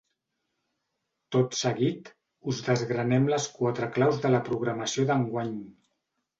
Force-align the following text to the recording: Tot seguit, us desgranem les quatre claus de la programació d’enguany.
Tot 1.35 1.57
seguit, 1.59 2.09
us 2.53 2.63
desgranem 2.69 3.29
les 3.35 3.47
quatre 3.61 3.93
claus 4.01 4.21
de 4.27 4.35
la 4.37 4.43
programació 4.51 5.09
d’enguany. 5.15 5.57